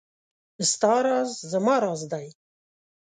ستا 0.71 0.93
راز 1.05 1.31
زما 1.51 1.75
راز 1.83 2.01
دی. 2.11 2.27